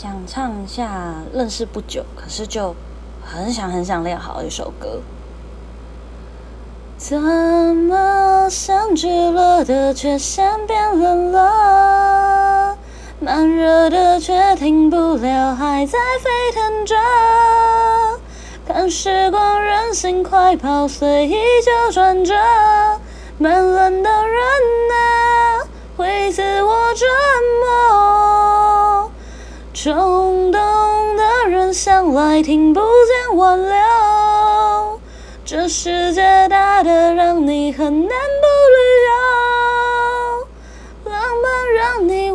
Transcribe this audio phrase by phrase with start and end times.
[0.00, 2.72] 想唱一下认识不久，可是就
[3.20, 5.00] 很想很想练好一首歌。
[6.96, 12.78] 怎么像聚了的，却先变冷了？
[13.18, 16.94] 慢热的却停不了，还在沸腾着。
[18.68, 21.34] 看时光任性快跑，随意
[21.64, 22.36] 就转折。
[23.36, 24.42] 慢冷的人
[24.92, 27.04] 啊，会自我折
[27.64, 27.97] 磨。
[29.90, 35.00] 冲动的人向来听不见挽留
[35.46, 38.78] 这世界大得让你很难不旅
[41.06, 42.27] 游浪漫让你